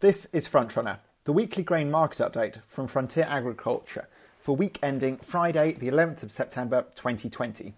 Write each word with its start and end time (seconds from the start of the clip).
This 0.00 0.26
is 0.26 0.46
Frontrunner, 0.46 0.98
the 1.24 1.32
weekly 1.32 1.62
grain 1.62 1.90
market 1.90 2.18
update 2.18 2.60
from 2.68 2.86
Frontier 2.86 3.24
Agriculture 3.26 4.08
for 4.38 4.54
week 4.54 4.78
ending 4.82 5.16
Friday, 5.16 5.72
the 5.72 5.88
11th 5.88 6.22
of 6.22 6.30
September 6.30 6.84
2020. 6.96 7.72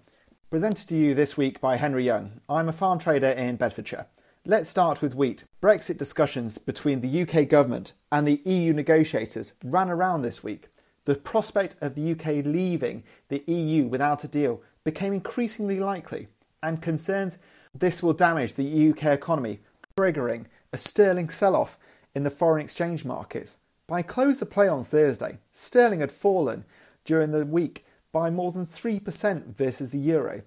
Presented 0.51 0.89
to 0.89 0.97
you 0.97 1.15
this 1.15 1.37
week 1.37 1.61
by 1.61 1.77
Henry 1.77 2.05
Young. 2.05 2.41
I'm 2.49 2.69
a 2.69 2.73
farm 2.73 2.99
trader 2.99 3.29
in 3.29 3.55
Bedfordshire. 3.55 4.07
Let's 4.45 4.69
start 4.69 5.01
with 5.01 5.15
wheat. 5.15 5.45
Brexit 5.63 5.97
discussions 5.97 6.59
between 6.59 7.03
the 7.03 7.23
UK 7.23 7.49
government 7.49 7.93
and 8.11 8.27
the 8.27 8.43
EU 8.45 8.73
negotiators 8.73 9.53
ran 9.63 9.89
around 9.89 10.23
this 10.23 10.43
week. 10.43 10.71
The 11.05 11.15
prospect 11.15 11.77
of 11.81 11.95
the 11.95 12.11
UK 12.11 12.45
leaving 12.45 13.05
the 13.29 13.45
EU 13.47 13.87
without 13.87 14.25
a 14.25 14.29
deal 14.29 14.61
became 14.83 15.13
increasingly 15.13 15.79
likely, 15.79 16.27
and 16.65 16.83
concerns 16.83 17.39
this 17.73 18.03
will 18.03 18.13
damage 18.13 18.55
the 18.55 18.91
UK 18.91 19.05
economy, 19.05 19.61
triggering 19.97 20.47
a 20.73 20.79
sterling 20.79 21.29
sell 21.29 21.55
off 21.55 21.79
in 22.19 22.25
the 22.25 22.31
foreign 22.31 22.65
exchange 22.65 23.05
markets. 23.05 23.59
By 23.87 24.03
close 24.03 24.43
of 24.43 24.51
play 24.51 24.67
on 24.67 24.83
Thursday, 24.83 25.39
sterling 25.53 26.01
had 26.01 26.11
fallen 26.11 26.65
during 27.05 27.31
the 27.31 27.47
week 27.47 27.87
by 28.11 28.29
more 28.29 28.51
than 28.51 28.67
3% 28.67 29.55
versus 29.55 29.91
the 29.91 30.01
euro. 30.01 30.43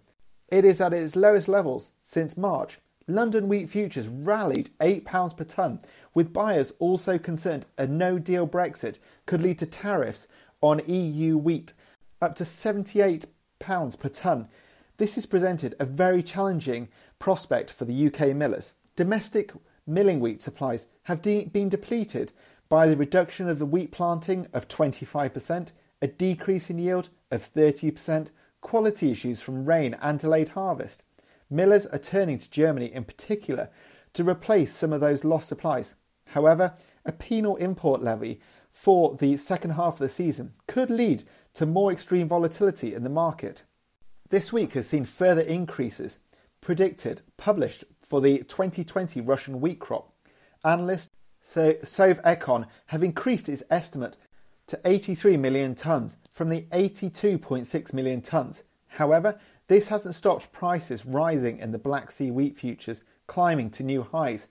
It 0.50 0.66
is 0.66 0.82
at 0.82 0.92
its 0.92 1.16
lowest 1.16 1.48
levels 1.48 1.94
since 2.02 2.36
March. 2.36 2.80
London 3.08 3.48
wheat 3.48 3.70
futures 3.70 4.10
rallied 4.10 4.72
£8 4.82 5.38
per 5.38 5.46
tonne, 5.46 5.80
with 6.14 6.34
buyers 6.34 6.74
also 6.78 7.18
concerned 7.18 7.66
a 7.78 7.88
no 7.88 8.20
deal 8.20 8.46
Brexit 8.46 8.98
could 9.26 9.42
lead 9.42 9.58
to 9.60 9.66
tariffs 9.66 10.28
on 10.60 10.82
EU 10.86 11.38
wheat 11.38 11.74
up 12.22 12.36
to 12.36 12.44
£78 12.44 13.26
per 13.98 14.10
tonne. 14.10 14.50
This 14.98 15.16
has 15.16 15.26
presented 15.26 15.76
a 15.80 15.86
very 15.86 16.22
challenging 16.22 16.90
prospect 17.18 17.72
for 17.72 17.86
the 17.86 18.08
UK 18.08 18.36
millers. 18.36 18.74
Domestic 18.98 19.54
milling 19.94 20.20
wheat 20.20 20.42
supplies 20.42 20.88
have 21.04 21.22
de- 21.22 21.46
been 21.46 21.70
depleted 21.70 22.32
by 22.70 22.88
the 22.88 22.96
reduction 22.96 23.50
of 23.50 23.60
the 23.60 23.66
wheat 23.66 23.92
planting 23.92 24.48
of 24.54 24.68
25%, 24.68 25.72
a 26.02 26.08
decrease 26.08 26.70
in 26.70 26.80
yield 26.80 27.10
of 27.30 27.42
30%, 27.42 28.30
quality 28.62 29.12
issues 29.12 29.42
from 29.42 29.66
rain 29.66 29.96
and 30.02 30.20
delayed 30.20 30.50
harvest. 30.50 31.04
Millers 31.50 31.86
are 31.88 32.00
turning 32.00 32.38
to 32.38 32.50
Germany 32.50 32.92
in 32.92 33.04
particular 33.04 33.70
to 34.14 34.28
replace 34.28 34.74
some 34.74 34.94
of 34.94 35.02
those 35.02 35.26
lost 35.26 35.50
supplies. 35.50 35.96
However, 36.28 36.74
a 37.06 37.12
penal 37.12 37.58
import 37.58 38.02
levy 38.02 38.40
for 38.72 39.16
the 39.16 39.36
second 39.38 39.72
half 39.72 39.94
of 39.94 40.00
the 40.00 40.10
season 40.10 40.54
could 40.68 40.90
lead 40.90 41.24
to 41.56 41.66
more 41.66 41.92
extreme 41.92 42.28
volatility 42.28 42.96
in 42.96 43.04
the 43.04 43.10
market. 43.10 43.64
This 44.30 44.54
week 44.54 44.74
has 44.74 44.88
seen 44.88 45.04
further 45.04 45.42
increases 45.42 46.20
predicted, 46.62 47.22
published 47.38 47.84
for 48.12 48.20
the 48.20 48.40
2020 48.40 49.22
Russian 49.22 49.62
wheat 49.62 49.80
crop. 49.80 50.12
Analysts 50.66 51.12
so 51.42 51.76
Sovecon 51.76 52.68
have 52.88 53.06
increased 53.06 53.48
its 53.48 53.64
estimate 53.70 54.18
to 54.68 54.78
83 54.84 55.38
million 55.38 55.76
tonnes 55.76 56.18
from 56.34 56.50
the 56.50 56.64
82.6 56.74 57.94
million 57.94 58.22
tonnes. 58.22 58.64
However, 58.90 59.40
this 59.70 59.88
hasn't 59.88 60.16
stopped 60.16 60.52
prices 60.52 61.06
rising 61.06 61.60
in 61.60 61.72
the 61.72 61.80
Black 61.80 62.12
Sea 62.12 62.32
wheat 62.32 62.58
futures, 62.58 63.02
climbing 63.28 63.70
to 63.70 63.84
new 63.84 64.04
highs. 64.04 64.50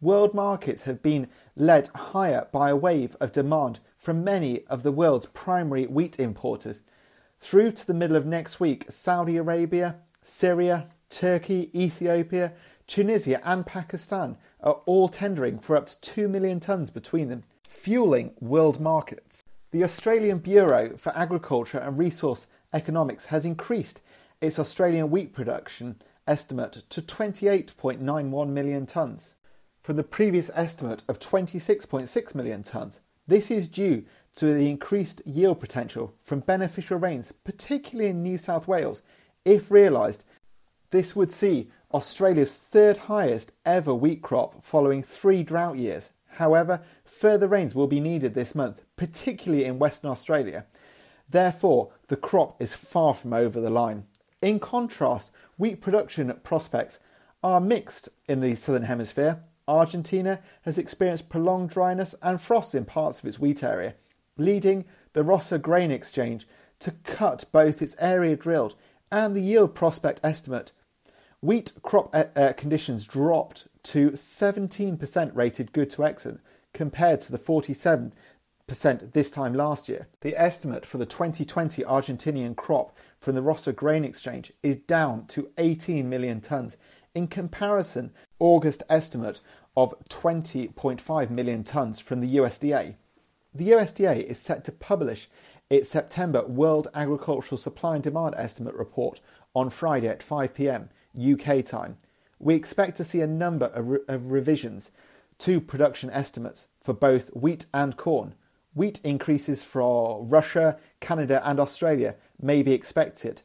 World 0.00 0.32
markets 0.32 0.84
have 0.84 1.02
been 1.02 1.28
led 1.54 1.88
higher 1.88 2.48
by 2.50 2.70
a 2.70 2.76
wave 2.76 3.14
of 3.20 3.30
demand 3.30 3.80
from 3.98 4.24
many 4.24 4.64
of 4.68 4.82
the 4.82 4.90
world's 4.90 5.26
primary 5.26 5.84
wheat 5.84 6.18
importers. 6.18 6.80
Through 7.40 7.72
to 7.72 7.86
the 7.86 7.92
middle 7.92 8.16
of 8.16 8.24
next 8.24 8.58
week, 8.58 8.86
Saudi 8.88 9.36
Arabia, 9.36 9.96
Syria, 10.22 10.88
Turkey, 11.12 11.70
Ethiopia, 11.74 12.54
Tunisia, 12.86 13.40
and 13.44 13.66
Pakistan 13.66 14.36
are 14.60 14.80
all 14.86 15.08
tendering 15.08 15.58
for 15.58 15.76
up 15.76 15.86
to 15.86 16.00
2 16.00 16.28
million 16.28 16.60
tonnes 16.60 16.92
between 16.92 17.28
them, 17.28 17.44
fueling 17.68 18.32
world 18.40 18.80
markets. 18.80 19.42
The 19.70 19.84
Australian 19.84 20.38
Bureau 20.38 20.96
for 20.96 21.16
Agriculture 21.16 21.78
and 21.78 21.96
Resource 21.96 22.46
Economics 22.72 23.26
has 23.26 23.44
increased 23.44 24.02
its 24.40 24.58
Australian 24.58 25.10
wheat 25.10 25.32
production 25.32 25.96
estimate 26.26 26.82
to 26.90 27.02
28.91 27.02 28.48
million 28.48 28.86
tonnes 28.86 29.34
from 29.82 29.96
the 29.96 30.04
previous 30.04 30.50
estimate 30.54 31.02
of 31.08 31.18
26.6 31.18 32.34
million 32.34 32.62
tonnes. 32.62 33.00
This 33.26 33.50
is 33.50 33.68
due 33.68 34.04
to 34.34 34.54
the 34.54 34.68
increased 34.68 35.22
yield 35.26 35.60
potential 35.60 36.14
from 36.22 36.40
beneficial 36.40 36.98
rains, 36.98 37.32
particularly 37.44 38.10
in 38.10 38.22
New 38.22 38.38
South 38.38 38.66
Wales. 38.66 39.02
If 39.44 39.70
realised, 39.70 40.24
this 40.90 41.16
would 41.16 41.32
see 41.32 41.70
Australia's 41.92 42.54
third 42.54 42.96
highest 42.96 43.52
ever 43.66 43.94
wheat 43.94 44.22
crop 44.22 44.64
following 44.64 45.02
three 45.02 45.42
drought 45.42 45.76
years. 45.76 46.12
However, 46.36 46.80
further 47.04 47.46
rains 47.46 47.74
will 47.74 47.86
be 47.86 48.00
needed 48.00 48.34
this 48.34 48.54
month, 48.54 48.82
particularly 48.96 49.64
in 49.64 49.78
Western 49.78 50.10
Australia. 50.10 50.64
Therefore, 51.28 51.92
the 52.08 52.16
crop 52.16 52.60
is 52.60 52.74
far 52.74 53.14
from 53.14 53.32
over 53.32 53.60
the 53.60 53.70
line. 53.70 54.04
In 54.40 54.58
contrast, 54.58 55.30
wheat 55.58 55.80
production 55.80 56.32
prospects 56.42 57.00
are 57.42 57.60
mixed 57.60 58.08
in 58.26 58.40
the 58.40 58.54
Southern 58.54 58.84
Hemisphere. 58.84 59.42
Argentina 59.68 60.40
has 60.62 60.78
experienced 60.78 61.28
prolonged 61.28 61.70
dryness 61.70 62.14
and 62.22 62.40
frost 62.40 62.74
in 62.74 62.84
parts 62.84 63.20
of 63.20 63.26
its 63.26 63.38
wheat 63.38 63.62
area, 63.62 63.94
leading 64.36 64.84
the 65.12 65.22
Rosario 65.22 65.60
Grain 65.62 65.90
Exchange 65.90 66.46
to 66.80 66.90
cut 67.04 67.44
both 67.52 67.80
its 67.80 67.96
area 68.00 68.34
drilled 68.34 68.74
and 69.10 69.36
the 69.36 69.42
yield 69.42 69.74
prospect 69.74 70.20
estimate 70.24 70.72
Wheat 71.42 71.72
crop 71.82 72.14
uh, 72.14 72.26
uh, 72.36 72.52
conditions 72.52 73.04
dropped 73.04 73.66
to 73.82 74.12
17% 74.12 75.30
rated 75.34 75.72
good 75.72 75.90
to 75.90 76.04
excellent 76.04 76.40
compared 76.72 77.20
to 77.22 77.32
the 77.32 77.38
47% 77.38 78.12
this 79.12 79.28
time 79.32 79.52
last 79.52 79.88
year. 79.88 80.06
The 80.20 80.40
estimate 80.40 80.86
for 80.86 80.98
the 80.98 81.04
2020 81.04 81.82
Argentinian 81.82 82.54
crop 82.54 82.96
from 83.18 83.34
the 83.34 83.42
Rosario 83.42 83.74
Grain 83.74 84.04
Exchange 84.04 84.52
is 84.62 84.76
down 84.76 85.26
to 85.26 85.50
18 85.58 86.08
million 86.08 86.40
tonnes. 86.40 86.76
In 87.12 87.26
comparison, 87.26 88.12
August 88.38 88.84
estimate 88.88 89.40
of 89.76 89.94
20.5 90.10 91.30
million 91.30 91.64
tonnes 91.64 92.00
from 92.00 92.20
the 92.20 92.36
USDA. 92.36 92.94
The 93.52 93.70
USDA 93.70 94.24
is 94.24 94.38
set 94.38 94.64
to 94.66 94.72
publish 94.72 95.28
its 95.68 95.90
September 95.90 96.46
World 96.46 96.86
Agricultural 96.94 97.58
Supply 97.58 97.96
and 97.96 98.04
Demand 98.04 98.36
Estimate 98.38 98.76
report 98.76 99.20
on 99.56 99.70
Friday 99.70 100.06
at 100.06 100.22
5 100.22 100.54
pm 100.54 100.88
UK 101.18 101.64
time. 101.64 101.96
We 102.38 102.54
expect 102.54 102.96
to 102.96 103.04
see 103.04 103.20
a 103.20 103.26
number 103.26 103.66
of, 103.66 103.88
re- 103.88 103.98
of 104.08 104.30
revisions 104.30 104.90
to 105.38 105.60
production 105.60 106.10
estimates 106.10 106.66
for 106.80 106.92
both 106.92 107.28
wheat 107.34 107.66
and 107.72 107.96
corn. 107.96 108.34
Wheat 108.74 109.00
increases 109.04 109.62
for 109.62 110.24
Russia, 110.24 110.78
Canada, 111.00 111.42
and 111.44 111.60
Australia 111.60 112.14
may 112.40 112.62
be 112.62 112.72
expected, 112.72 113.42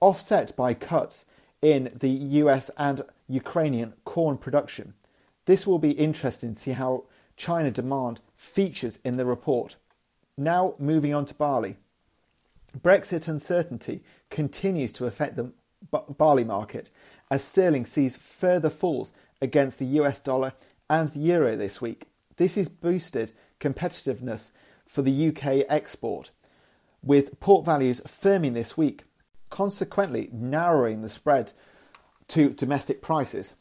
offset 0.00 0.54
by 0.56 0.74
cuts 0.74 1.26
in 1.62 1.90
the 1.94 2.10
US 2.10 2.70
and 2.76 3.02
Ukrainian 3.28 3.94
corn 4.04 4.36
production. 4.36 4.94
This 5.46 5.66
will 5.66 5.78
be 5.78 5.92
interesting 5.92 6.54
to 6.54 6.60
see 6.60 6.72
how 6.72 7.04
China 7.36 7.70
demand 7.70 8.20
features 8.36 8.98
in 9.04 9.16
the 9.16 9.24
report. 9.24 9.76
Now, 10.36 10.74
moving 10.78 11.14
on 11.14 11.24
to 11.26 11.34
barley. 11.34 11.76
Brexit 12.78 13.28
uncertainty 13.28 14.02
continues 14.30 14.92
to 14.92 15.06
affect 15.06 15.36
the 15.36 15.52
barley 16.16 16.44
market 16.44 16.90
as 17.30 17.44
sterling 17.44 17.84
sees 17.84 18.16
further 18.16 18.70
falls 18.70 19.12
against 19.40 19.78
the 19.78 19.86
US 19.86 20.20
dollar 20.20 20.52
and 20.88 21.08
the 21.10 21.20
euro 21.20 21.56
this 21.56 21.80
week. 21.80 22.06
This 22.36 22.54
has 22.54 22.68
boosted 22.68 23.32
competitiveness 23.60 24.52
for 24.86 25.02
the 25.02 25.28
UK 25.28 25.66
export, 25.68 26.30
with 27.02 27.38
port 27.40 27.64
values 27.64 28.00
firming 28.06 28.54
this 28.54 28.76
week, 28.76 29.04
consequently 29.50 30.30
narrowing 30.32 31.02
the 31.02 31.08
spread 31.08 31.52
to 32.28 32.50
domestic 32.50 33.02
prices. 33.02 33.54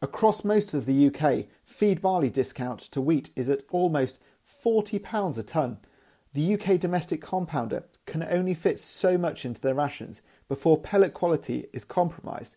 Across 0.00 0.44
most 0.44 0.74
of 0.74 0.86
the 0.86 1.08
UK, 1.08 1.46
feed 1.64 2.00
barley 2.00 2.30
discount 2.30 2.80
to 2.80 3.00
wheat 3.00 3.30
is 3.34 3.48
at 3.48 3.64
almost 3.70 4.18
£40 4.64 5.38
a 5.38 5.42
tonne. 5.42 5.78
The 6.32 6.54
UK 6.54 6.78
domestic 6.78 7.20
compounder 7.20 7.84
can 8.06 8.22
only 8.22 8.54
fit 8.54 8.78
so 8.78 9.18
much 9.18 9.44
into 9.44 9.60
their 9.60 9.74
rations, 9.74 10.22
before 10.48 10.78
pellet 10.78 11.14
quality 11.14 11.66
is 11.72 11.84
compromised, 11.84 12.56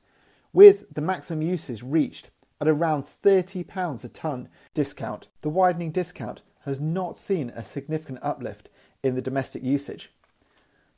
with 0.54 0.94
the 0.94 1.02
maximum 1.02 1.42
uses 1.42 1.84
reached 1.84 2.30
at 2.60 2.68
around 2.68 3.04
£30 3.04 4.04
a 4.04 4.08
tonne 4.10 4.50
discount. 4.74 5.28
The 5.42 5.50
widening 5.50 5.92
discount 5.92 6.42
has 6.66 6.80
not 6.80 7.18
seen 7.18 7.50
a 7.50 7.64
significant 7.64 8.20
uplift 8.22 8.70
in 9.04 9.16
the 9.16 9.22
domestic 9.22 9.64
usage. 9.64 10.12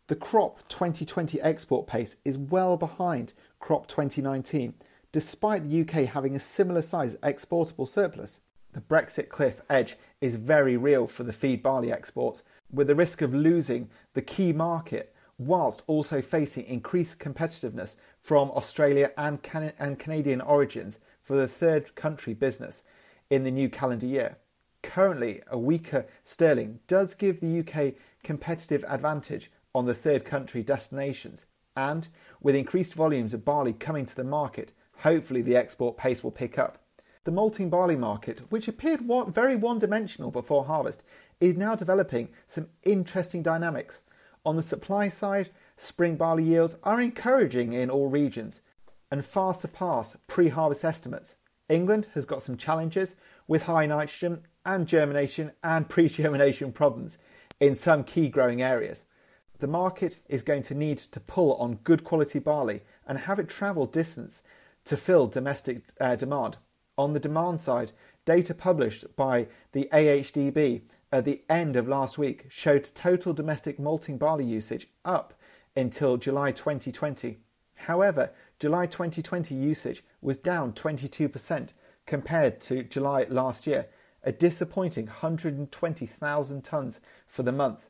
The 0.07 0.15
crop 0.15 0.67
2020 0.67 1.41
export 1.41 1.87
pace 1.87 2.17
is 2.25 2.37
well 2.37 2.75
behind 2.75 3.33
crop 3.59 3.87
2019, 3.87 4.73
despite 5.13 5.69
the 5.69 5.81
UK 5.81 6.09
having 6.09 6.35
a 6.35 6.39
similar 6.39 6.81
size 6.81 7.15
exportable 7.23 7.85
surplus. 7.85 8.41
The 8.73 8.81
Brexit 8.81 9.29
cliff 9.29 9.61
edge 9.69 9.95
is 10.19 10.35
very 10.35 10.75
real 10.75 11.07
for 11.07 11.23
the 11.23 11.31
feed 11.31 11.63
barley 11.63 11.91
exports, 11.91 12.43
with 12.69 12.87
the 12.87 12.95
risk 12.95 13.21
of 13.21 13.33
losing 13.33 13.89
the 14.13 14.21
key 14.21 14.51
market 14.51 15.12
whilst 15.47 15.83
also 15.87 16.21
facing 16.21 16.65
increased 16.65 17.19
competitiveness 17.19 17.95
from 18.21 18.51
Australia 18.51 19.11
and, 19.17 19.41
Can- 19.41 19.73
and 19.79 19.99
Canadian 19.99 20.41
origins 20.41 20.99
for 21.21 21.35
the 21.35 21.47
third 21.47 21.95
country 21.95 22.33
business. 22.33 22.83
in 23.33 23.43
the 23.43 23.51
new 23.51 23.67
calendar 23.67 24.05
year. 24.05 24.37
Currently, 24.83 25.41
a 25.47 25.57
weaker 25.57 26.05
sterling 26.23 26.79
does 26.87 27.15
give 27.15 27.39
the 27.39 27.59
UK 27.61 27.95
competitive 28.21 28.85
advantage 28.87 29.49
on 29.73 29.85
the 29.85 29.95
third 29.95 30.23
country 30.23 30.61
destinations, 30.61 31.47
and 31.75 32.09
with 32.41 32.55
increased 32.55 32.93
volumes 32.93 33.33
of 33.33 33.43
barley 33.43 33.73
coming 33.73 34.05
to 34.05 34.15
the 34.15 34.23
market, 34.23 34.71
hopefully 34.97 35.41
the 35.41 35.55
export 35.55 35.97
pace 35.97 36.23
will 36.23 36.31
pick 36.31 36.59
up. 36.59 36.77
The 37.23 37.31
malting 37.31 37.69
barley 37.71 37.95
market, 37.95 38.41
which 38.49 38.67
appeared 38.67 39.01
very 39.29 39.55
one 39.55 39.79
dimensional 39.79 40.29
before 40.29 40.65
harvest, 40.65 41.01
is 41.39 41.55
now 41.55 41.73
developing 41.73 42.29
some 42.45 42.67
interesting 42.83 43.41
dynamics. 43.41 44.01
On 44.45 44.57
the 44.57 44.63
supply 44.63 45.07
side, 45.07 45.49
spring 45.77 46.15
barley 46.17 46.43
yields 46.43 46.77
are 46.83 46.99
encouraging 46.99 47.73
in 47.73 47.89
all 47.89 48.09
regions 48.09 48.61
and 49.09 49.23
far 49.23 49.53
surpass 49.53 50.17
pre 50.27 50.49
harvest 50.49 50.83
estimates. 50.83 51.35
England 51.69 52.07
has 52.13 52.25
got 52.25 52.41
some 52.41 52.57
challenges 52.57 53.15
with 53.47 53.63
high 53.63 53.85
nitrogen 53.85 54.43
and 54.65 54.87
germination 54.87 55.51
and 55.63 55.87
pre 55.93 56.09
germination 56.09 56.73
problems 56.73 57.17
in 57.59 57.73
some 57.75 58.03
key 58.03 58.27
growing 58.27 58.61
areas. 58.61 59.05
The 59.59 59.67
market 59.67 60.17
is 60.27 60.43
going 60.43 60.63
to 60.63 60.75
need 60.75 60.97
to 60.97 61.21
pull 61.21 61.53
on 61.55 61.79
good 61.83 62.03
quality 62.03 62.39
barley 62.39 62.81
and 63.07 63.19
have 63.19 63.39
it 63.39 63.47
travel 63.47 63.85
distance 63.85 64.43
to 64.83 64.97
fill 64.97 65.27
domestic 65.27 65.83
uh, 66.01 66.17
demand. 66.17 66.57
On 66.97 67.13
the 67.13 67.19
demand 67.19 67.61
side, 67.61 67.93
data 68.25 68.53
published 68.53 69.15
by 69.15 69.47
the 69.71 69.87
AHDB 69.93 70.81
at 71.13 71.25
the 71.25 71.43
end 71.47 71.75
of 71.75 71.87
last 71.87 72.17
week 72.17 72.47
showed 72.49 72.89
total 72.95 73.33
domestic 73.33 73.77
malting 73.77 74.17
barley 74.17 74.43
usage 74.43 74.87
up 75.05 75.35
until 75.75 76.17
July 76.17 76.51
2020. 76.51 77.37
However, 77.75 78.31
July 78.59 78.87
2020 78.87 79.53
usage 79.53 80.03
was 80.21 80.37
down 80.37 80.73
22% 80.73 81.69
compared 82.07 82.59
to 82.61 82.81
July 82.81 83.27
last 83.29 83.67
year, 83.67 83.89
a 84.23 84.31
disappointing 84.31 85.05
120,000 85.05 86.63
tonnes 86.63 86.99
for 87.27 87.43
the 87.43 87.51
month. 87.51 87.87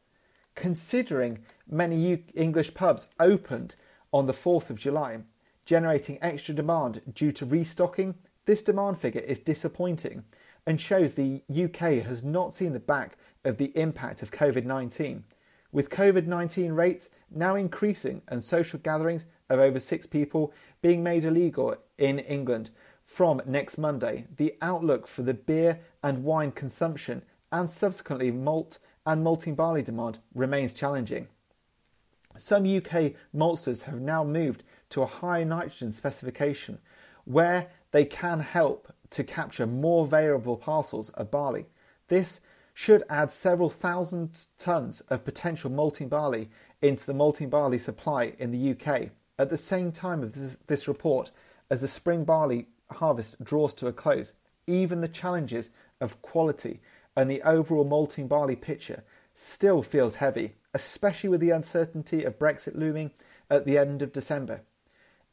Considering 0.54 1.40
many 1.66 2.26
English 2.36 2.74
pubs 2.74 3.08
opened 3.22 3.76
on 4.12 4.26
the 4.26 4.34
4th 4.34 4.70
of 4.70 4.78
July, 4.78 5.20
generating 5.66 6.20
extra 6.22 6.54
demand 6.54 7.02
due 7.14 7.32
to 7.32 7.46
restocking, 7.46 8.16
this 8.46 8.64
demand 8.64 9.00
figure 9.00 9.22
is 9.22 9.40
disappointing 9.40 10.26
and 10.66 10.80
shows 10.80 11.14
the 11.14 11.44
UK 11.50 12.04
has 12.06 12.24
not 12.24 12.54
seen 12.54 12.74
the 12.74 12.80
back 12.80 13.18
of 13.44 13.58
the 13.58 13.78
impact 13.78 14.22
of 14.22 14.32
COVID 14.32 14.66
19. 14.66 15.24
With 15.72 15.90
COVID 15.90 16.28
19 16.28 16.72
rates 16.74 17.10
now 17.30 17.56
increasing 17.56 18.22
and 18.28 18.44
social 18.44 18.80
gatherings 18.80 19.26
of 19.50 19.60
over 19.60 19.80
six 19.80 20.06
people 20.06 20.54
being 20.82 21.04
made 21.04 21.26
illegal 21.26 21.76
in 21.98 22.20
England, 22.20 22.70
from 23.06 23.42
next 23.46 23.78
Monday, 23.78 24.28
the 24.38 24.56
outlook 24.62 25.08
for 25.08 25.24
the 25.24 25.34
beer 25.34 25.80
and 26.02 26.24
wine 26.24 26.52
consumption 26.52 27.24
and 27.52 27.70
subsequently 27.70 28.32
malt 28.32 28.80
and 29.06 29.24
malting 29.24 29.56
barley 29.56 29.82
demand 29.82 30.20
remains 30.34 30.74
challenging. 30.74 31.28
Some 32.38 32.64
UK 32.64 33.14
maltsters 33.36 33.84
have 33.84 34.00
now 34.00 34.24
moved 34.24 34.64
to 34.90 35.02
a 35.02 35.08
high 35.08 35.44
nitrogen 35.44 35.92
specification 35.92 36.80
where 37.26 37.68
they 37.92 38.06
can 38.06 38.40
help 38.40 38.93
to 39.14 39.24
capture 39.24 39.66
more 39.66 40.06
variable 40.06 40.58
parcels 40.58 41.10
of 41.12 41.32
barley. 41.32 41.66
This 42.08 42.42
should 42.74 43.04
add 43.10 43.32
several 43.32 43.70
thousand 43.70 44.34
tonnes 44.60 45.02
of 45.10 45.26
potential 45.26 45.70
malting 45.70 46.10
barley 46.10 46.50
into 46.82 47.06
the 47.06 47.14
malting 47.14 47.50
barley 47.50 47.78
supply 47.78 48.34
in 48.40 48.52
the 48.52 48.72
UK 48.72 49.12
at 49.38 49.50
the 49.50 49.58
same 49.58 49.92
time 49.92 50.24
of 50.24 50.34
this, 50.34 50.58
this 50.68 50.88
report 50.88 51.32
as 51.70 51.82
the 51.82 51.88
spring 51.88 52.24
barley 52.24 52.68
harvest 52.92 53.44
draws 53.44 53.74
to 53.76 53.88
a 53.88 53.94
close, 53.94 54.34
even 54.68 55.02
the 55.02 55.08
challenges 55.08 55.70
of 56.00 56.22
quality 56.22 56.80
and 57.16 57.30
the 57.30 57.42
overall 57.44 57.84
malting 57.84 58.28
barley 58.28 58.56
picture 58.56 59.04
still 59.36 59.82
feels 59.82 60.16
heavy, 60.16 60.56
especially 60.74 61.30
with 61.30 61.40
the 61.40 61.50
uncertainty 61.50 62.24
of 62.24 62.40
Brexit 62.40 62.76
looming 62.76 63.12
at 63.50 63.66
the 63.66 63.78
end 63.78 64.02
of 64.02 64.14
December. 64.14 64.62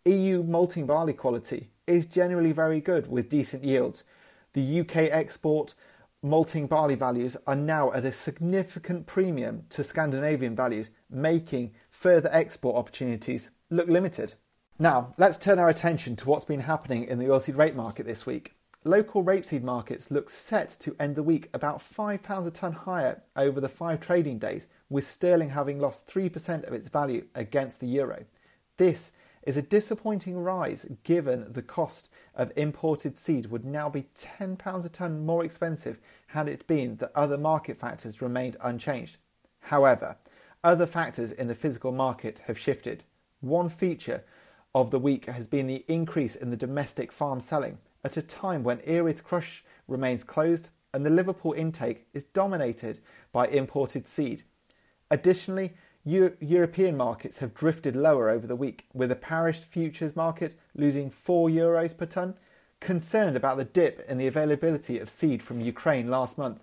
EU 0.05 0.43
malting 0.43 0.87
barley 0.87 1.13
quality 1.13 1.69
is 1.91 2.07
generally 2.07 2.53
very 2.53 2.81
good 2.81 3.11
with 3.11 3.29
decent 3.29 3.65
yields. 3.65 4.05
The 4.53 4.81
UK 4.81 4.97
export 4.97 5.75
malting 6.23 6.67
barley 6.67 6.95
values 6.95 7.37
are 7.47 7.57
now 7.57 7.93
at 7.93 8.05
a 8.05 8.13
significant 8.13 9.07
premium 9.07 9.65
to 9.71 9.83
Scandinavian 9.83 10.55
values, 10.55 10.91
making 11.09 11.73
further 11.91 12.29
export 12.33 12.77
opportunities 12.77 13.51
look 13.71 13.89
limited. 13.89 14.35
Now, 14.79 15.15
let's 15.19 15.39
turn 15.39 15.59
our 15.59 15.69
attention 15.69 16.17
to 16.17 16.29
what's 16.29 16.45
been 16.45 16.61
happening 16.61 17.05
in 17.05 17.19
the 17.19 17.27
oilseed 17.27 17.57
rape 17.57 17.75
market 17.75 18.07
this 18.07 18.27
week. 18.27 18.55
Local 18.83 19.23
rapeseed 19.23 19.63
markets 19.63 20.11
look 20.11 20.31
set 20.31 20.71
to 20.81 20.97
end 20.99 21.15
the 21.15 21.23
week 21.23 21.51
about 21.53 21.81
£5 21.81 22.47
a 22.47 22.51
tonne 22.51 22.73
higher 22.73 23.23
over 23.37 23.61
the 23.61 23.69
five 23.69 24.01
trading 24.01 24.39
days, 24.39 24.69
with 24.89 25.05
sterling 25.07 25.51
having 25.51 25.79
lost 25.79 26.09
3% 26.09 26.67
of 26.67 26.73
its 26.73 26.89
value 26.89 27.27
against 27.35 27.81
the 27.81 27.87
euro. 27.87 28.25
This 28.79 29.13
is 29.43 29.57
a 29.57 29.63
disappointing 29.63 30.39
rise 30.39 30.87
given 31.03 31.53
the 31.53 31.63
cost 31.63 32.09
of 32.35 32.53
imported 32.57 33.19
seed 33.19 33.47
would 33.47 33.65
now 33.65 33.89
be 33.89 34.07
£10 34.15 34.85
a 34.85 34.89
tonne 34.89 35.25
more 35.25 35.45
expensive 35.45 35.99
had 36.29 36.49
it 36.49 36.67
been 36.67 36.97
that 36.97 37.13
other 37.15 37.39
market 37.39 37.79
factors 37.79 38.21
remained 38.21 38.57
unchanged. 38.61 39.17
However, 39.61 40.17
other 40.63 40.87
factors 40.87 41.33
in 41.33 41.49
the 41.49 41.55
physical 41.55 41.93
market 41.93 42.43
have 42.47 42.59
shifted. 42.59 43.05
One 43.41 43.69
feature 43.69 44.25
of 44.75 44.91
the 44.91 44.99
week 44.99 45.27
has 45.27 45.49
been 45.49 45.67
the 45.67 45.85
increase 45.89 46.37
in 46.37 46.51
the 46.51 46.57
domestic 46.57 47.11
farm 47.11 47.41
selling 47.41 47.79
at 48.05 48.17
a 48.17 48.23
time 48.23 48.63
when 48.63 48.81
Erith 48.85 49.25
Crush 49.25 49.65
remains 49.89 50.25
closed 50.25 50.71
and 50.93 51.05
the 51.05 51.11
Liverpool 51.11 51.53
intake 51.53 52.07
is 52.13 52.25
dominated 52.25 53.01
by 53.33 53.47
imported 53.47 54.07
seed. 54.07 54.43
Additionally, 55.11 55.73
Euro- 56.05 56.37
European 56.41 56.97
markets 56.97 57.39
have 57.39 57.55
drifted 57.55 57.95
lower 57.95 58.31
over 58.31 58.47
the 58.47 58.57
week, 58.57 58.87
with 58.95 59.11
the 59.11 59.17
Paris 59.17 59.59
futures 59.59 60.17
market 60.17 60.59
losing 60.75 61.11
4 61.11 61.49
euros 61.49 61.97
per 61.97 62.07
tonne. 62.07 62.35
Concerned 62.81 63.37
about 63.37 63.59
the 63.59 63.65
dip 63.65 64.05
in 64.09 64.17
the 64.17 64.27
availability 64.27 64.99
of 64.99 65.11
seed 65.11 65.43
from 65.43 65.61
Ukraine 65.61 66.09
last 66.09 66.39
month, 66.39 66.63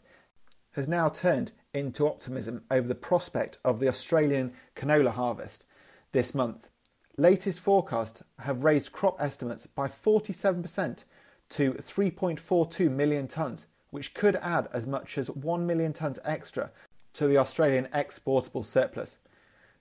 has 0.71 0.87
now 0.87 1.09
turned 1.09 1.51
into 1.73 2.07
optimism 2.07 2.63
over 2.71 2.87
the 2.87 2.95
prospect 2.95 3.59
of 3.63 3.79
the 3.79 3.87
Australian 3.87 4.53
canola 4.75 5.11
harvest 5.11 5.63
this 6.11 6.33
month 6.33 6.69
latest 7.17 7.59
forecasts 7.59 8.23
have 8.39 8.63
raised 8.63 8.91
crop 8.91 9.19
estimates 9.19 9.65
by 9.65 9.87
47% 9.87 11.03
to 11.49 11.73
3.42 11.73 12.91
million 12.91 13.27
tonnes, 13.27 13.65
which 13.89 14.13
could 14.13 14.35
add 14.37 14.67
as 14.71 14.85
much 14.85 15.17
as 15.17 15.29
1 15.31 15.65
million 15.65 15.93
tonnes 15.93 16.19
extra 16.23 16.71
to 17.13 17.27
the 17.27 17.37
Australian 17.37 17.87
exportable 17.91 18.63
surplus. 18.63 19.17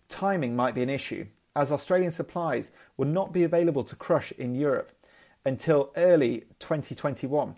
Timing 0.08 0.54
might 0.54 0.75
be 0.75 0.82
an 0.82 0.90
issue, 0.90 1.26
as 1.54 1.72
Australian 1.72 2.10
supplies 2.10 2.70
will 2.96 3.06
not 3.06 3.32
be 3.32 3.42
available 3.42 3.84
to 3.84 3.96
crush 3.96 4.32
in 4.32 4.54
Europe 4.54 4.92
until 5.44 5.92
early 5.96 6.44
2021. 6.58 7.56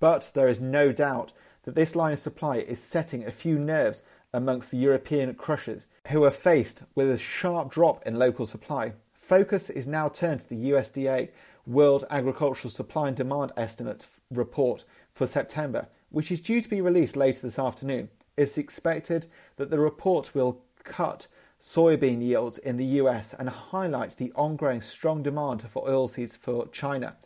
But 0.00 0.30
there 0.34 0.48
is 0.48 0.60
no 0.60 0.92
doubt 0.92 1.32
that 1.64 1.74
this 1.74 1.94
line 1.94 2.12
of 2.12 2.18
supply 2.18 2.56
is 2.56 2.82
setting 2.82 3.24
a 3.24 3.30
few 3.30 3.58
nerves 3.58 4.02
amongst 4.32 4.70
the 4.70 4.76
European 4.76 5.34
crushers 5.34 5.86
who 6.08 6.24
are 6.24 6.30
faced 6.30 6.82
with 6.94 7.10
a 7.10 7.18
sharp 7.18 7.70
drop 7.70 8.06
in 8.06 8.18
local 8.18 8.46
supply. 8.46 8.94
Focus 9.14 9.70
is 9.70 9.86
now 9.86 10.08
turned 10.08 10.40
to 10.40 10.48
the 10.48 10.70
USDA 10.70 11.28
World 11.66 12.04
Agricultural 12.10 12.70
Supply 12.70 13.08
and 13.08 13.16
Demand 13.16 13.52
Estimate 13.56 14.08
report 14.30 14.84
for 15.12 15.26
September, 15.26 15.86
which 16.10 16.32
is 16.32 16.40
due 16.40 16.60
to 16.60 16.68
be 16.68 16.80
released 16.80 17.16
later 17.16 17.40
this 17.40 17.58
afternoon. 17.58 18.08
It's 18.36 18.58
expected 18.58 19.26
that 19.56 19.70
the 19.70 19.78
report 19.78 20.34
will 20.34 20.60
cut 20.82 21.28
soybean 21.62 22.20
yields 22.20 22.58
in 22.58 22.76
the 22.76 23.00
US 23.00 23.32
and 23.32 23.48
highlight 23.48 24.16
the 24.16 24.32
ongoing 24.34 24.82
strong 24.82 25.22
demand 25.22 25.62
for 25.62 25.86
oilseeds 25.86 26.36
for 26.36 26.66
China. 26.68 27.16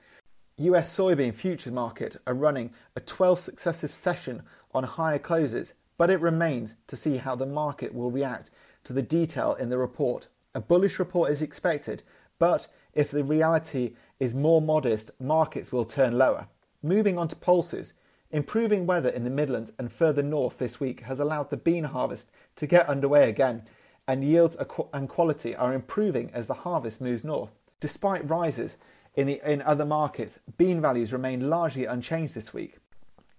US 0.58 0.96
soybean 0.96 1.34
futures 1.34 1.72
market 1.72 2.16
are 2.26 2.34
running 2.34 2.70
a 2.94 3.00
12th 3.00 3.40
successive 3.40 3.92
session 3.92 4.42
on 4.72 4.84
higher 4.84 5.18
closes, 5.18 5.74
but 5.98 6.10
it 6.10 6.20
remains 6.20 6.76
to 6.86 6.96
see 6.96 7.16
how 7.16 7.34
the 7.34 7.46
market 7.46 7.94
will 7.94 8.10
react 8.10 8.52
to 8.84 8.92
the 8.92 9.02
detail 9.02 9.54
in 9.54 9.70
the 9.70 9.78
report 9.78 10.28
a 10.56 10.60
bullish 10.60 10.98
report 10.98 11.30
is 11.30 11.42
expected, 11.42 12.02
but 12.38 12.66
if 12.94 13.10
the 13.10 13.22
reality 13.22 13.94
is 14.18 14.34
more 14.34 14.62
modest, 14.62 15.10
markets 15.20 15.70
will 15.70 15.84
turn 15.84 16.16
lower. 16.16 16.48
Moving 16.82 17.18
on 17.18 17.28
to 17.28 17.36
pulses, 17.36 17.92
improving 18.30 18.86
weather 18.86 19.10
in 19.10 19.24
the 19.24 19.30
Midlands 19.30 19.74
and 19.78 19.92
further 19.92 20.22
north 20.22 20.56
this 20.56 20.80
week 20.80 21.00
has 21.00 21.20
allowed 21.20 21.50
the 21.50 21.58
bean 21.58 21.84
harvest 21.84 22.30
to 22.56 22.66
get 22.66 22.88
underway 22.88 23.28
again, 23.28 23.64
and 24.08 24.24
yields 24.24 24.56
and 24.92 25.08
quality 25.08 25.54
are 25.54 25.74
improving 25.74 26.30
as 26.32 26.46
the 26.46 26.54
harvest 26.54 27.00
moves 27.00 27.24
north. 27.24 27.50
Despite 27.80 28.28
rises 28.28 28.78
in, 29.14 29.26
the, 29.26 29.40
in 29.50 29.62
other 29.62 29.84
markets, 29.84 30.38
bean 30.56 30.80
values 30.80 31.12
remain 31.12 31.48
largely 31.48 31.84
unchanged 31.84 32.34
this 32.34 32.54
week. 32.54 32.76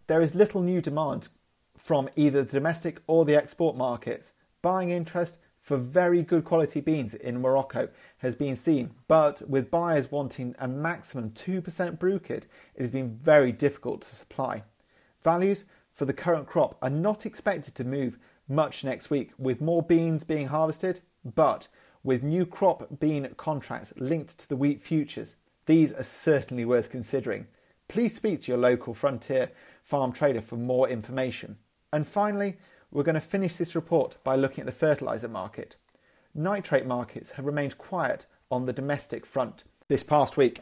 There 0.07 0.21
is 0.21 0.35
little 0.35 0.61
new 0.61 0.81
demand 0.81 1.29
from 1.77 2.09
either 2.15 2.43
the 2.43 2.51
domestic 2.51 3.01
or 3.07 3.25
the 3.25 3.35
export 3.35 3.75
markets. 3.75 4.33
Buying 4.61 4.89
interest 4.89 5.37
for 5.61 5.77
very 5.77 6.23
good 6.23 6.45
quality 6.45 6.81
beans 6.81 7.13
in 7.13 7.41
Morocco 7.41 7.89
has 8.19 8.35
been 8.35 8.55
seen, 8.55 8.91
but 9.07 9.41
with 9.49 9.69
buyers 9.69 10.11
wanting 10.11 10.55
a 10.59 10.67
maximum 10.67 11.31
2% 11.31 11.61
bruchid, 11.97 12.29
it 12.29 12.47
has 12.79 12.91
been 12.91 13.09
very 13.09 13.51
difficult 13.51 14.01
to 14.01 14.15
supply. 14.15 14.63
Values 15.23 15.65
for 15.93 16.05
the 16.05 16.13
current 16.13 16.47
crop 16.47 16.77
are 16.81 16.89
not 16.89 17.25
expected 17.25 17.75
to 17.75 17.83
move 17.83 18.17
much 18.47 18.83
next 18.83 19.09
week, 19.09 19.31
with 19.37 19.61
more 19.61 19.81
beans 19.81 20.23
being 20.23 20.47
harvested, 20.47 21.01
but 21.23 21.67
with 22.03 22.23
new 22.23 22.45
crop 22.45 22.99
bean 22.99 23.27
contracts 23.37 23.93
linked 23.97 24.39
to 24.39 24.49
the 24.49 24.55
wheat 24.55 24.81
futures, 24.81 25.35
these 25.65 25.93
are 25.93 26.03
certainly 26.03 26.63
worth 26.63 26.89
considering. 26.89 27.47
Please 27.87 28.15
speak 28.15 28.41
to 28.41 28.51
your 28.51 28.59
local 28.59 28.93
frontier 28.93 29.51
farm 29.83 30.11
trader 30.11 30.41
for 30.41 30.55
more 30.55 30.89
information. 30.89 31.57
And 31.91 32.07
finally, 32.07 32.57
we're 32.91 33.03
going 33.03 33.15
to 33.15 33.21
finish 33.21 33.55
this 33.55 33.75
report 33.75 34.17
by 34.23 34.35
looking 34.35 34.61
at 34.61 34.65
the 34.65 34.71
fertiliser 34.71 35.27
market. 35.27 35.75
Nitrate 36.33 36.85
markets 36.85 37.31
have 37.31 37.45
remained 37.45 37.77
quiet 37.77 38.25
on 38.51 38.65
the 38.65 38.73
domestic 38.73 39.25
front 39.25 39.63
this 39.87 40.03
past 40.03 40.37
week. 40.37 40.61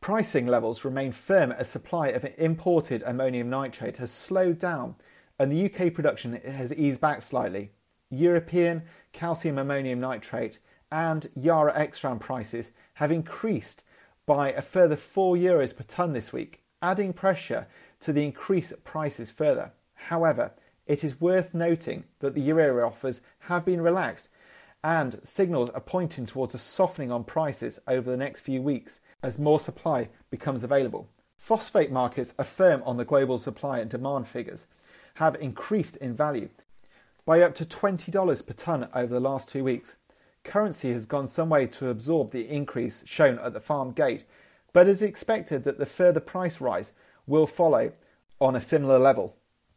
Pricing 0.00 0.46
levels 0.46 0.84
remain 0.84 1.12
firm 1.12 1.52
as 1.52 1.68
supply 1.68 2.08
of 2.08 2.26
imported 2.36 3.02
ammonium 3.06 3.48
nitrate 3.48 3.96
has 3.96 4.10
slowed 4.10 4.58
down 4.58 4.96
and 5.38 5.50
the 5.50 5.64
UK 5.66 5.92
production 5.92 6.34
has 6.34 6.72
eased 6.74 7.00
back 7.00 7.22
slightly. 7.22 7.70
European 8.10 8.82
calcium 9.12 9.58
ammonium 9.58 10.00
nitrate 10.00 10.58
and 10.90 11.28
Yara 11.34 11.72
Extran 11.72 12.20
prices 12.20 12.72
have 12.94 13.10
increased 13.10 13.82
by 14.24 14.52
a 14.52 14.62
further 14.62 14.96
4 14.96 15.36
euros 15.36 15.76
per 15.76 15.84
tonne 15.84 16.12
this 16.12 16.32
week, 16.32 16.62
adding 16.80 17.12
pressure 17.12 17.66
to 18.00 18.12
the 18.12 18.24
increased 18.24 18.84
prices 18.84 19.30
further. 19.30 19.72
However, 19.94 20.52
it 20.86 21.02
is 21.02 21.20
worth 21.20 21.54
noting 21.54 22.04
that 22.20 22.34
the 22.34 22.40
euro 22.40 22.86
offers 22.86 23.20
have 23.40 23.64
been 23.64 23.80
relaxed 23.80 24.28
and 24.84 25.18
signals 25.24 25.70
are 25.70 25.80
pointing 25.80 26.26
towards 26.26 26.54
a 26.54 26.58
softening 26.58 27.10
on 27.10 27.24
prices 27.24 27.80
over 27.88 28.08
the 28.08 28.16
next 28.16 28.42
few 28.42 28.62
weeks 28.62 29.00
as 29.22 29.38
more 29.38 29.58
supply 29.58 30.08
becomes 30.30 30.62
available. 30.62 31.08
Phosphate 31.36 31.90
markets 31.90 32.34
are 32.38 32.44
firm 32.44 32.82
on 32.84 32.96
the 32.96 33.04
global 33.04 33.38
supply 33.38 33.80
and 33.80 33.90
demand 33.90 34.28
figures, 34.28 34.68
have 35.16 35.34
increased 35.36 35.96
in 35.98 36.14
value 36.14 36.48
by 37.24 37.42
up 37.42 37.54
to 37.56 37.64
$20 37.64 38.46
per 38.46 38.52
tonne 38.54 38.88
over 38.94 39.12
the 39.12 39.20
last 39.20 39.48
two 39.48 39.64
weeks. 39.64 39.96
Currency 40.44 40.92
has 40.92 41.06
gone 41.06 41.26
some 41.26 41.48
way 41.48 41.66
to 41.66 41.88
absorb 41.88 42.30
the 42.30 42.48
increase 42.48 43.02
shown 43.04 43.38
at 43.40 43.52
the 43.52 43.60
farm 43.60 43.92
gate, 43.92 44.24
but 44.72 44.86
it 44.86 44.92
is 44.92 45.02
expected 45.02 45.64
that 45.64 45.78
the 45.78 45.86
further 45.86 46.20
price 46.20 46.60
rise 46.60 46.92
will 47.26 47.46
follow 47.46 47.92
on 48.40 48.54
a 48.54 48.60
similar 48.60 48.98
level. 48.98 49.36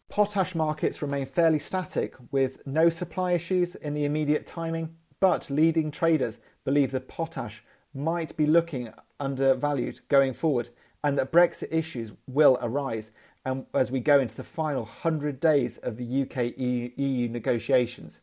Potash 0.09 0.53
markets 0.55 1.01
remain 1.01 1.25
fairly 1.25 1.59
static 1.59 2.15
with 2.31 2.65
no 2.67 2.89
supply 2.89 3.33
issues 3.33 3.75
in 3.75 3.93
the 3.93 4.05
immediate 4.05 4.45
timing, 4.45 4.95
but 5.19 5.49
leading 5.49 5.91
traders 5.91 6.39
believe 6.65 6.91
that 6.91 7.07
potash 7.07 7.63
might 7.93 8.35
be 8.37 8.45
looking 8.45 8.91
undervalued 9.19 10.01
going 10.09 10.33
forward 10.33 10.69
and 11.03 11.17
that 11.17 11.31
Brexit 11.31 11.71
issues 11.71 12.11
will 12.27 12.57
arise 12.61 13.11
and 13.49 13.65
as 13.73 13.91
we 13.91 13.99
go 13.99 14.19
into 14.19 14.35
the 14.35 14.43
final 14.43 14.83
100 14.83 15.39
days 15.39 15.77
of 15.79 15.97
the 15.97 16.21
UK 16.21 16.57
EU 16.57 17.27
negotiations. 17.27 18.21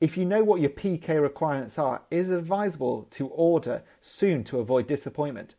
If 0.00 0.16
you 0.16 0.24
know 0.24 0.44
what 0.44 0.60
your 0.60 0.70
PK 0.70 1.20
requirements 1.22 1.78
are, 1.78 2.02
it 2.10 2.16
is 2.18 2.30
advisable 2.30 3.06
to 3.12 3.28
order 3.28 3.82
soon 4.00 4.44
to 4.44 4.58
avoid 4.58 4.86
disappointment. 4.86 5.54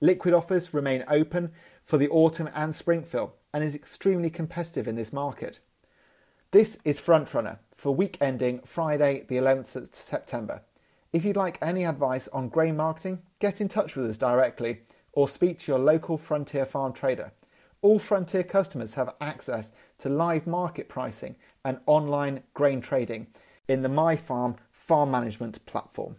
Liquid 0.00 0.32
offers 0.32 0.72
remain 0.72 1.04
open 1.08 1.52
for 1.84 1.98
the 1.98 2.08
autumn 2.08 2.48
and 2.54 2.74
spring 2.74 3.02
fill 3.02 3.34
and 3.52 3.62
is 3.62 3.74
extremely 3.74 4.30
competitive 4.30 4.88
in 4.88 4.94
this 4.94 5.12
market. 5.12 5.58
This 6.52 6.78
is 6.84 7.00
Frontrunner 7.00 7.58
for 7.74 7.94
week 7.94 8.16
ending 8.20 8.60
Friday, 8.64 9.24
the 9.28 9.36
11th 9.36 9.76
of 9.76 9.94
September. 9.94 10.62
If 11.12 11.24
you'd 11.24 11.36
like 11.36 11.58
any 11.60 11.84
advice 11.84 12.28
on 12.28 12.48
grain 12.48 12.76
marketing, 12.76 13.22
get 13.40 13.60
in 13.60 13.68
touch 13.68 13.96
with 13.96 14.08
us 14.08 14.18
directly 14.18 14.80
or 15.12 15.26
speak 15.26 15.58
to 15.60 15.72
your 15.72 15.80
local 15.80 16.16
Frontier 16.16 16.64
farm 16.64 16.92
trader. 16.92 17.32
All 17.82 17.98
Frontier 17.98 18.42
customers 18.42 18.94
have 18.94 19.14
access 19.22 19.72
to 19.98 20.10
live 20.10 20.46
market 20.46 20.88
pricing 20.88 21.36
and 21.64 21.78
online 21.86 22.42
grain 22.52 22.82
trading 22.82 23.28
in 23.68 23.80
the 23.80 23.88
MyFarm 23.88 24.56
farm 24.70 25.10
management 25.10 25.64
platform. 25.64 26.16